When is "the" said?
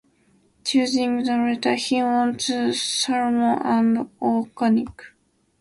1.17-1.37